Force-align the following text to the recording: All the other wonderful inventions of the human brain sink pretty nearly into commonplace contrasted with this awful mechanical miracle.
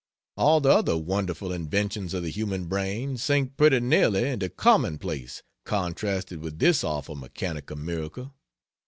All 0.35 0.61
the 0.61 0.71
other 0.71 0.97
wonderful 0.97 1.51
inventions 1.51 2.15
of 2.15 2.23
the 2.23 2.31
human 2.31 2.65
brain 2.65 3.17
sink 3.17 3.55
pretty 3.55 3.81
nearly 3.81 4.27
into 4.29 4.49
commonplace 4.49 5.43
contrasted 5.63 6.41
with 6.41 6.57
this 6.57 6.83
awful 6.83 7.13
mechanical 7.15 7.75
miracle. 7.77 8.33